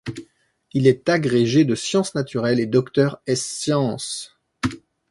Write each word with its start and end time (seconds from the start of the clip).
Il 0.73 0.87
est 0.87 1.09
agrégé 1.09 1.63
de 1.63 1.75
sciences 1.75 2.15
naturelles 2.15 2.59
et 2.59 2.65
docteur 2.65 3.21
ès 3.27 3.35
sciences. 3.35 4.35